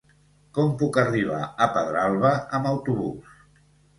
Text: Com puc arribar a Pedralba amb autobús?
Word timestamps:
Com 0.57 0.71
puc 0.81 0.95
arribar 1.01 1.41
a 1.43 1.67
Pedralba 1.75 2.31
amb 2.59 2.71
autobús? 2.73 3.37